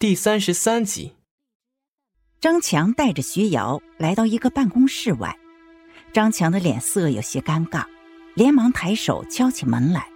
[0.00, 1.16] 第三十三集。
[2.40, 5.36] 张强带着徐瑶来到一个办公室外，
[6.12, 7.84] 张强的脸色有些尴尬，
[8.34, 10.08] 连忙抬手敲起门来。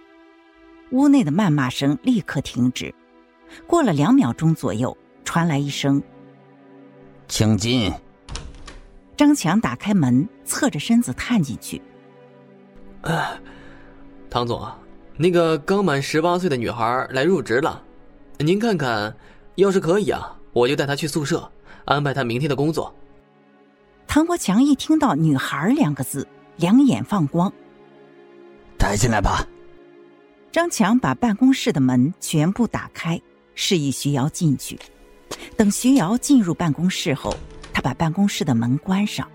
[0.91, 2.95] 屋内的谩骂声立刻停止，
[3.67, 6.01] 过了两秒钟左右，传来一声
[7.27, 7.91] “请进”。
[9.17, 11.81] 张强打开门，侧着身子探进去。
[13.01, 13.37] 啊，
[14.29, 14.65] 唐总，
[15.17, 17.83] 那个刚满十八岁的女孩来入职了，
[18.37, 19.13] 您看看，
[19.55, 21.49] 要是可以啊，我就带她去宿舍。
[21.85, 22.95] 安排他明天的工作。
[24.07, 27.51] 唐国强一听到“女孩”两个字，两眼放光。
[28.77, 29.45] 带进来吧。
[30.49, 33.21] 张强把办公室的门全部打开，
[33.53, 34.79] 示意徐瑶进去。
[35.57, 37.35] 等徐瑶进入办公室后，
[37.73, 39.29] 他把办公室的门关上。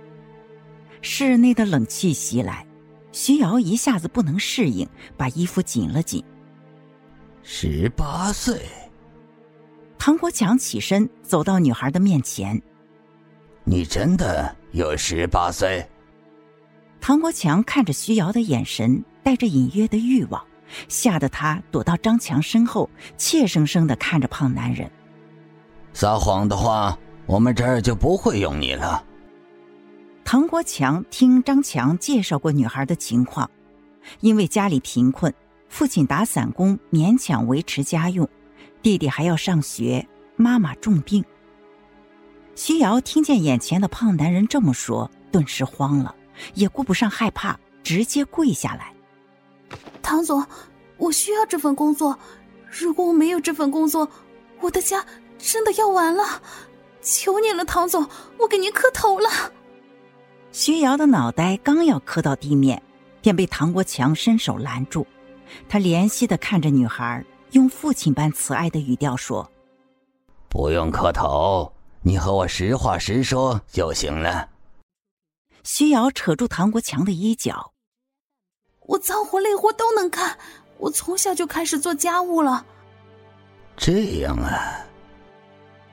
[1.02, 2.66] 室内的冷气袭来，
[3.12, 4.88] 徐瑶一下子不能适应，
[5.19, 6.24] 把衣服紧了紧。
[7.42, 8.62] 十八岁。
[10.08, 12.58] 唐国强起身走到女孩的面前
[13.64, 15.86] ：“你真的有十八岁？”
[16.98, 20.42] 唐国强看着徐瑶的眼神带着隐约的欲望，
[20.88, 24.91] 吓得他躲到张强身后，怯生生的看着胖男人。
[25.92, 29.05] 撒谎的话，我们这儿就不会用你了。
[30.24, 33.50] 唐国强听张强介绍过女孩的情况，
[34.20, 35.30] 因为家里贫困，
[35.68, 38.27] 父亲打散工勉强维持家用。
[38.82, 41.24] 弟弟还要上学，妈妈重病。
[42.54, 46.14] 徐瑶听见眼前的胖男人这么说，顿时慌了，
[46.54, 48.92] 也顾不上害怕，直接跪下来
[50.02, 50.44] ：“唐总，
[50.96, 52.18] 我需要这份工作，
[52.70, 54.08] 如果我没有这份工作，
[54.60, 55.04] 我的家
[55.38, 56.42] 真的要完了！
[57.00, 59.28] 求你了，唐总，我给您磕头了。”
[60.50, 62.82] 徐瑶的脑袋刚要磕到地面，
[63.20, 65.06] 便被唐国强伸手拦住，
[65.68, 67.24] 他怜惜的看着女孩。
[67.52, 69.50] 用父亲般慈爱的语调说
[70.48, 74.48] ：“不用磕头，你和我实话实说就行了。”
[75.64, 77.73] 徐瑶扯住唐国强的衣角
[78.86, 80.39] ：“我脏活累活都能干，
[80.78, 82.64] 我从小就开始做家务了。”
[83.77, 84.84] 这样啊。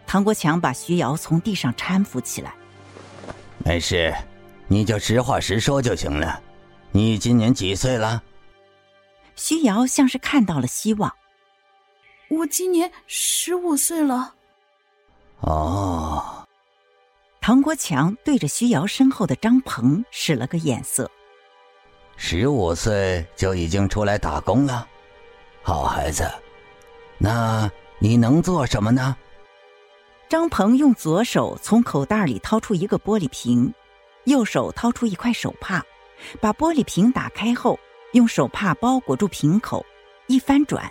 [0.07, 2.53] 唐国强把徐瑶从地上搀扶起来
[3.65, 4.13] ：“没事，
[4.67, 6.41] 你就实话实说就行了。
[6.91, 8.21] 你今年几岁了？”
[9.35, 11.13] 徐瑶像是看到了希望。
[12.29, 14.33] 我今年十五岁了。
[15.41, 16.47] 哦，
[17.39, 21.09] 唐国强对着徐瑶身后的张鹏使了个眼色。
[22.17, 24.87] 十五岁就已经出来打工了，
[25.61, 26.29] 好孩子。
[27.17, 27.69] 那
[27.99, 29.15] 你能做什么呢？
[30.27, 33.71] 张鹏用左手从口袋里掏出一个玻璃瓶，
[34.23, 35.83] 右手掏出一块手帕，
[36.41, 37.77] 把玻璃瓶打开后，
[38.13, 39.85] 用手帕包裹住瓶口，
[40.27, 40.89] 一翻转。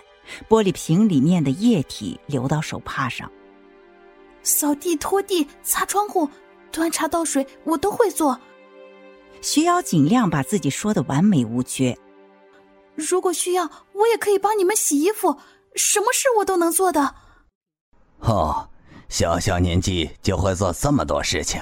[0.49, 3.31] 玻璃瓶里面的液体流到手帕上。
[4.43, 6.29] 扫地、拖地、擦窗户、
[6.71, 8.39] 端茶倒水，我都会做。
[9.41, 11.97] 徐瑶尽量把自己说的完美无缺。
[12.95, 15.37] 如果需要，我也可以帮你们洗衣服，
[15.75, 17.15] 什么事我都能做的。
[18.19, 18.69] 哦，
[19.09, 21.61] 小小年纪就会做这么多事情，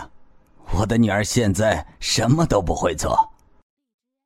[0.74, 3.18] 我的女儿现在什么都不会做。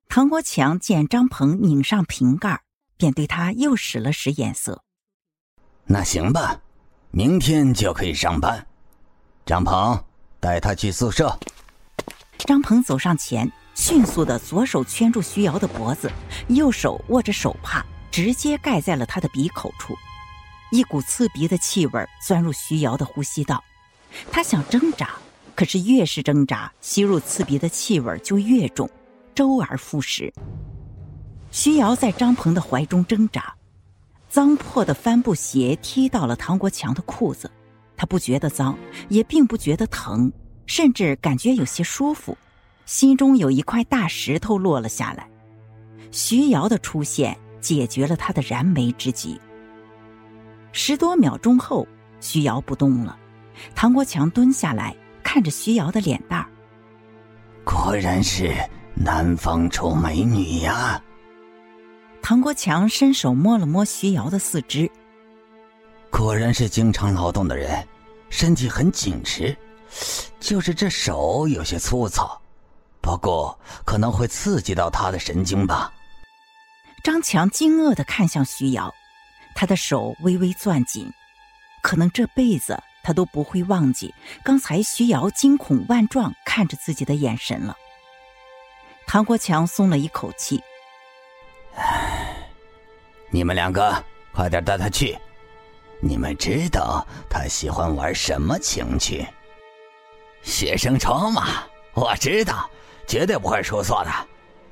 [0.09, 2.61] 唐国强见张鹏拧上瓶盖。
[2.97, 4.83] 便对他又使了使眼色。
[5.85, 6.59] 那行吧，
[7.11, 8.67] 明天就可以上班。
[9.45, 10.03] 张鹏，
[10.39, 11.37] 带他去宿舍。
[12.39, 16.11] 张鹏走上前，迅速的左手圈住徐瑶的脖子，
[16.49, 19.95] 右手握着手帕，直接盖在了他的鼻口处。
[20.69, 23.63] 一股刺鼻的气味钻入徐瑶的呼吸道，
[24.29, 25.11] 他想挣扎，
[25.55, 28.89] 可是越是挣扎，吸入刺鼻的气味就越重，
[29.33, 30.33] 周而复始。
[31.51, 33.53] 徐瑶在张鹏的怀中挣扎，
[34.29, 37.49] 脏破的帆布鞋踢到了唐国强的裤子，
[37.95, 38.77] 他不觉得脏，
[39.09, 40.31] 也并不觉得疼，
[40.65, 42.37] 甚至感觉有些舒服，
[42.85, 45.27] 心中有一块大石头落了下来。
[46.11, 49.39] 徐瑶的出现解决了他的燃眉之急。
[50.73, 51.87] 十多秒钟后，
[52.19, 53.17] 徐瑶不动了，
[53.73, 56.45] 唐国强蹲下来看着徐瑶的脸蛋，
[57.63, 58.53] 果然是
[58.93, 61.01] 南方出美女呀。
[62.29, 64.91] 唐国强伸手摸了摸徐瑶的四肢，
[66.11, 67.87] 果然是经常劳动的人，
[68.29, 69.55] 身体很紧实，
[70.37, 72.37] 就是这手有些粗糙，
[72.99, 75.89] 不过可能会刺激到他的神经吧。
[77.01, 78.93] 张强惊愕的看向徐瑶，
[79.55, 81.09] 他的手微微攥紧，
[81.81, 84.13] 可能这辈子他都不会忘记
[84.43, 87.73] 刚才徐瑶惊恐万状看着自己的眼神了。
[89.05, 90.61] 唐国强松了一口气。
[93.29, 93.93] 你们两个
[94.31, 95.17] 快点带他去，
[95.99, 99.25] 你们知道他喜欢玩什么情趣？
[100.43, 101.63] 学生虫嘛，
[101.93, 102.69] 我知道，
[103.05, 104.11] 绝对不会出错的。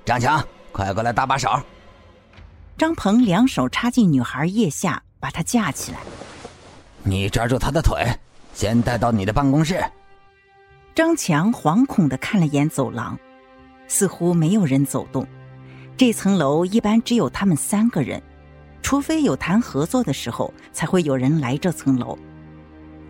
[0.06, 0.42] 张强，
[0.72, 1.50] 快过来搭把手。
[2.78, 6.00] 张鹏两手插进女孩腋下，把她架起来。
[7.04, 8.06] 你抓住她的腿，
[8.54, 9.84] 先带到你的办公室。
[10.94, 13.20] 张强惶恐的看了眼走廊，
[13.88, 15.28] 似乎没有人走动。
[15.98, 18.22] 这层楼一般只有他们三个人，
[18.86, 22.16] 除非有谈合作的时候，才会有人来这层楼。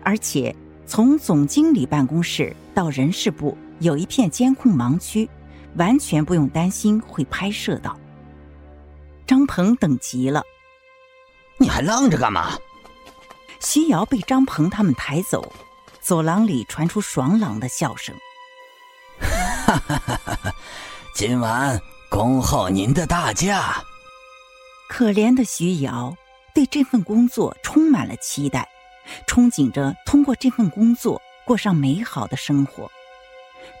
[0.02, 0.56] 而且
[0.86, 5.28] 从总经理办公室到人事部有一片监控盲区，
[5.74, 7.94] 完全不用担心会拍摄到。
[9.26, 10.42] 张鹏等急了，
[11.58, 12.56] 你还愣着干嘛？
[13.60, 15.52] 徐瑶被张鹏他们抬走，
[16.00, 18.16] 走廊里传出爽朗的笑声。
[19.20, 20.54] 哈哈哈哈！
[21.14, 21.78] 今晚
[22.08, 23.84] 恭候您的大驾。
[24.88, 26.16] 可怜的徐瑶
[26.54, 28.68] 对这份工作充满了期待，
[29.26, 32.90] 憧憬着通过这份工作过上美好的生活。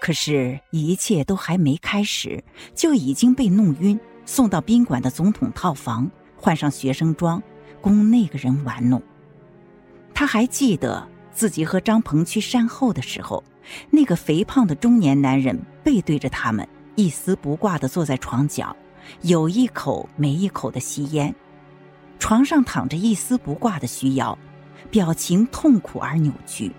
[0.00, 2.42] 可是，一切都还没开始，
[2.74, 3.98] 就已经被弄晕。
[4.24, 7.40] 送到宾馆的总统套房，换上学生装，
[7.80, 9.00] 供那个人玩弄。
[10.12, 13.44] 他还记得自己和张鹏去善后的时候，
[13.88, 18.76] 那个肥胖的中年男人背对着他们，一丝不挂的坐在床角，
[19.22, 21.34] 有一口没一口的吸烟。
[22.18, 24.36] 床上躺着一丝不挂的徐瑶，
[24.90, 26.72] 表情痛苦而扭曲。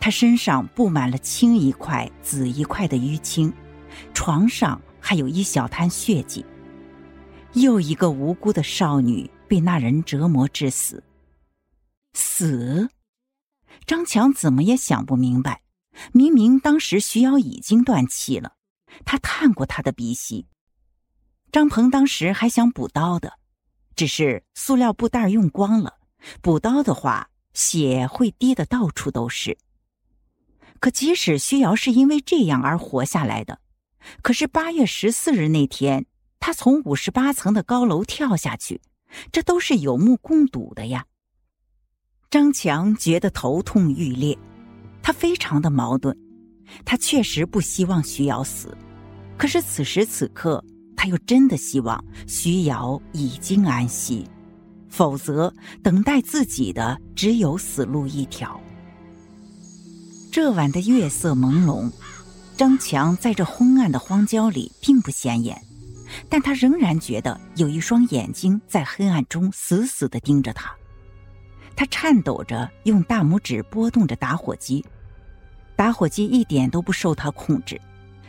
[0.00, 3.52] 他身上布满了青一块紫一块的淤青，
[4.14, 6.44] 床上还有一小滩血迹。
[7.52, 11.02] 又一个无辜的少女被那人折磨致死。
[12.14, 12.88] 死，
[13.86, 15.62] 张强怎么也想不明白。
[16.12, 18.52] 明明当时徐瑶已经断气了，
[19.04, 20.46] 他探过她的鼻息。
[21.52, 23.32] 张鹏当时还想补刀的，
[23.94, 25.94] 只是塑料布袋用光了，
[26.40, 29.56] 补刀的话血会滴得到处都是。
[30.80, 33.60] 可即使徐瑶是因为这样而活下来的，
[34.22, 36.06] 可是八月十四日那天。
[36.38, 38.80] 他从五十八层的高楼跳下去，
[39.32, 41.04] 这都是有目共睹的呀。
[42.30, 44.38] 张强觉得头痛欲裂，
[45.02, 46.16] 他非常的矛盾。
[46.84, 48.76] 他确实不希望徐瑶死，
[49.36, 50.62] 可是此时此刻，
[50.96, 54.26] 他又真的希望徐瑶已经安息，
[54.88, 55.52] 否则
[55.82, 58.60] 等待自己的只有死路一条。
[60.32, 61.92] 这晚的月色朦胧，
[62.56, 65.60] 张强在这昏暗的荒郊里并不显眼。
[66.28, 70.72] 但他仍然觉得有一双眼睛在黑暗中死死的盯着他。
[71.74, 74.84] 他颤抖着用大拇指拨动着打火机，
[75.74, 77.78] 打火机一点都不受他控制，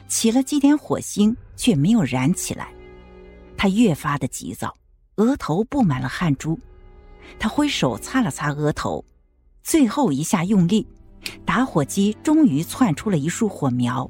[0.07, 2.69] 起了几点火星却没有燃起来。
[3.57, 4.73] 他越发的急躁，
[5.15, 6.57] 额头布满了汗珠。
[7.37, 9.03] 他挥手擦了擦额头，
[9.63, 10.87] 最后一下用力，
[11.43, 14.09] 打火机终于窜出了一束火苗。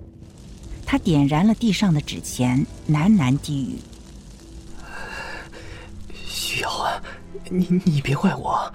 [0.86, 3.80] 他点燃了地上的纸钱，喃喃低语
[6.14, 7.02] ：“徐瑶啊，
[7.50, 8.72] 你你别怪我，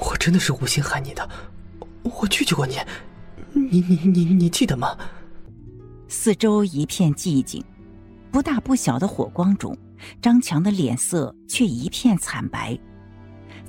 [0.00, 1.28] 我真的是无心害你的，
[2.02, 2.76] 我拒绝过你，
[3.52, 4.96] 你你你你记得吗？”
[6.06, 7.64] 四周一片寂静，
[8.30, 9.76] 不大不小的火光中，
[10.20, 12.78] 张强的脸色却一片惨白。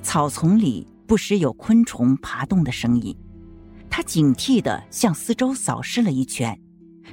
[0.02, 3.16] 草丛里不时有昆虫爬动的声音，
[3.88, 6.58] 他警惕地向四周扫视了一圈。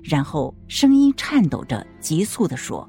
[0.03, 2.87] 然后声音颤抖着，急促地说：“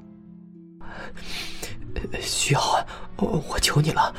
[2.21, 2.85] 徐浩，
[3.17, 4.13] 我我求你了，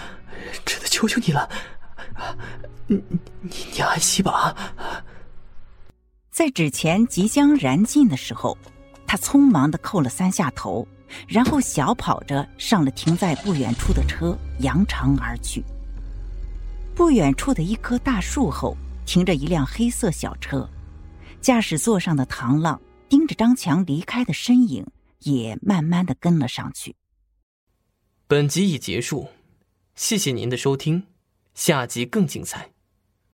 [0.64, 1.48] 真的求求你了，
[2.88, 3.18] 你你
[3.74, 4.56] 你安息吧。”
[6.32, 8.58] 在纸钱即将燃尽的时候，
[9.10, 10.86] 他匆忙的叩了三下头，
[11.26, 15.64] 然后小跑着上了停在不远处的车，扬长而去。
[16.94, 20.70] 不远处的一棵大树后，停着一辆黑色小车。
[21.40, 24.86] 驾驶座上的唐浪盯着张强离开的身影，
[25.22, 26.94] 也慢慢的跟了上去。
[28.28, 29.26] 本集已结束，
[29.96, 31.08] 谢谢您的收听，
[31.52, 32.70] 下集更精彩。